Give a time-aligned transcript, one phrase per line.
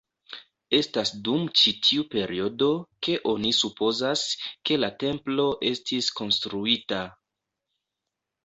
[0.75, 2.69] Estas dum ĉi tiu periodo,
[3.07, 4.25] ke oni supozas,
[4.71, 7.05] ke la templo estis konstruita.